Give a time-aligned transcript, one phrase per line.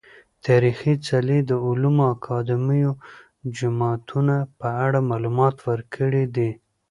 [0.47, 2.91] تاريخي څلي، علومو اکادميو،
[3.57, 6.51] جوماتونه په اړه معلومات ورکړي دي.